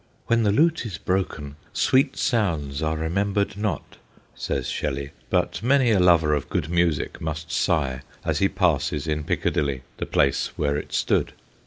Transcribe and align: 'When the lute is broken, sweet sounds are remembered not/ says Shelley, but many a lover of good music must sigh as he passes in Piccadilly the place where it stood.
'When 0.25 0.41
the 0.41 0.51
lute 0.51 0.83
is 0.83 0.97
broken, 0.97 1.57
sweet 1.73 2.17
sounds 2.17 2.81
are 2.81 2.97
remembered 2.97 3.55
not/ 3.55 3.97
says 4.33 4.67
Shelley, 4.67 5.11
but 5.29 5.61
many 5.61 5.91
a 5.91 5.99
lover 5.99 6.33
of 6.33 6.49
good 6.49 6.69
music 6.71 7.21
must 7.21 7.51
sigh 7.51 8.01
as 8.25 8.39
he 8.39 8.49
passes 8.49 9.05
in 9.05 9.23
Piccadilly 9.23 9.83
the 9.97 10.07
place 10.07 10.57
where 10.57 10.75
it 10.75 10.91
stood. 10.91 11.33